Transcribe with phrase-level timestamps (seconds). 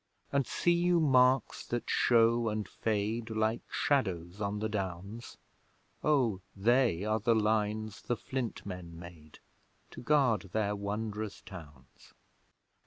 [0.31, 5.37] And see you marks that show and fade, Like shadows on the Downs?
[6.03, 9.37] O they are the lines the Flint Men made,
[9.91, 12.15] To guard their wondrous towns!